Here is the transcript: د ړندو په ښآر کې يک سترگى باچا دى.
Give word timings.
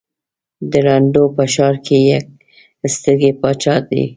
د 0.71 0.73
ړندو 0.85 1.23
په 1.35 1.43
ښآر 1.53 1.75
کې 1.85 1.97
يک 2.11 2.27
سترگى 2.93 3.31
باچا 3.41 3.75
دى. 3.89 4.03